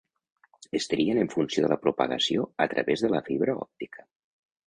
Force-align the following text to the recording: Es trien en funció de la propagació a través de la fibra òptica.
Es 0.79 0.87
trien 0.93 1.19
en 1.23 1.29
funció 1.33 1.65
de 1.65 1.69
la 1.73 1.77
propagació 1.83 2.47
a 2.67 2.67
través 2.73 3.05
de 3.05 3.11
la 3.17 3.23
fibra 3.29 3.59
òptica. 3.67 4.09